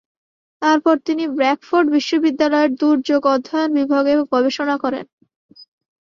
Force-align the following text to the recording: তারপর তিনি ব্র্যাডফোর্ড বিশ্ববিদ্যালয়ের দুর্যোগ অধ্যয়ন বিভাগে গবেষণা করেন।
তারপর 0.61 0.95
তিনি 1.07 1.23
ব্র্যাডফোর্ড 1.35 1.87
বিশ্ববিদ্যালয়ের 1.95 2.71
দুর্যোগ 2.79 3.21
অধ্যয়ন 3.33 3.69
বিভাগে 3.79 4.13
গবেষণা 4.33 4.75
করেন। 4.83 5.05